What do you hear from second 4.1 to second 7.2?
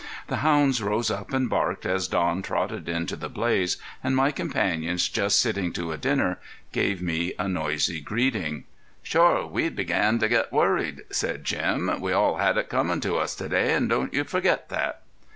my companions just sitting to a dinner, gave